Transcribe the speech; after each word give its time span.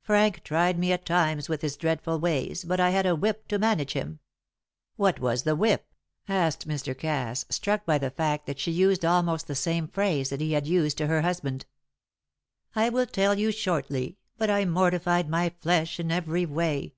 Frank 0.00 0.42
tried 0.44 0.78
me 0.78 0.92
at 0.92 1.04
times 1.04 1.50
with 1.50 1.60
his 1.60 1.76
dreadful 1.76 2.18
ways, 2.18 2.64
but 2.64 2.80
I 2.80 2.88
had 2.88 3.04
a 3.04 3.14
whip 3.14 3.46
to 3.48 3.58
manage 3.58 3.92
him." 3.92 4.18
"What 4.96 5.20
was 5.20 5.42
the 5.42 5.54
whip?" 5.54 5.92
asked 6.26 6.66
Mr. 6.66 6.96
Cass, 6.96 7.44
struck 7.50 7.84
by 7.84 7.98
the 7.98 8.08
fact 8.10 8.46
that 8.46 8.58
she 8.58 8.70
used 8.72 9.04
almost 9.04 9.46
the 9.46 9.54
same 9.54 9.86
phrase 9.86 10.30
that 10.30 10.40
he 10.40 10.52
had 10.52 10.66
used 10.66 10.96
to 10.96 11.06
her 11.08 11.20
husband. 11.20 11.66
"I 12.74 12.88
will 12.88 13.04
tell 13.04 13.38
you 13.38 13.52
shortly; 13.52 14.16
but 14.38 14.48
I 14.48 14.64
mortified 14.64 15.28
my 15.28 15.50
flesh 15.60 16.00
in 16.00 16.10
every 16.10 16.46
way. 16.46 16.94